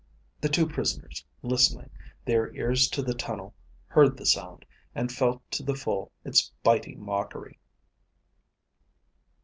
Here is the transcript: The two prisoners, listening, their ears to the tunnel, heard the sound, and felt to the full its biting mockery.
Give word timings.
The 0.39 0.49
two 0.49 0.65
prisoners, 0.65 1.23
listening, 1.43 1.91
their 2.25 2.51
ears 2.55 2.87
to 2.87 3.03
the 3.03 3.13
tunnel, 3.13 3.53
heard 3.85 4.17
the 4.17 4.25
sound, 4.25 4.65
and 4.95 5.11
felt 5.11 5.43
to 5.51 5.61
the 5.61 5.75
full 5.75 6.11
its 6.25 6.51
biting 6.63 7.05
mockery. 7.05 7.59